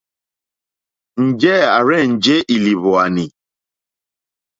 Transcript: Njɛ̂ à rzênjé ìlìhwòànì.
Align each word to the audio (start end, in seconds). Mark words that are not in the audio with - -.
Njɛ̂ 1.25 1.57
à 1.77 1.79
rzênjé 1.87 2.35
ìlìhwòànì. 2.55 3.25